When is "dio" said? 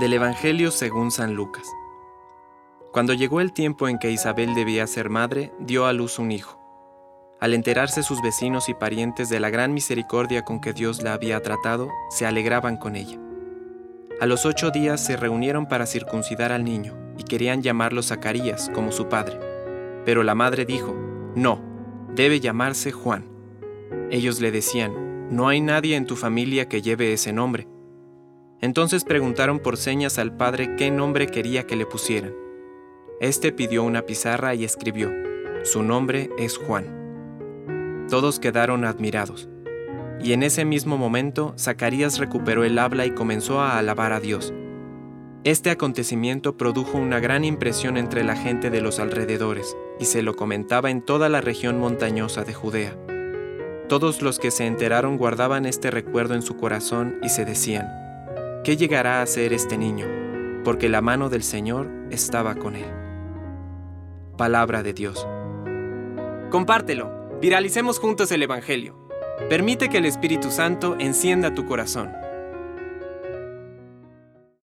5.58-5.84